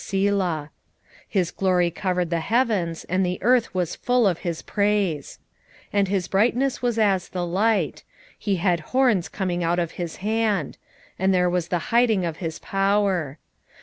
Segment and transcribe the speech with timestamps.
[0.03, 0.69] Selah.
[1.27, 5.37] His glory covered the heavens, and the earth was full of his praise.
[5.89, 8.03] 3:4 And his brightness was as the light;
[8.35, 10.79] he had horns coming out of his hand:
[11.19, 13.37] and there was the hiding of his power.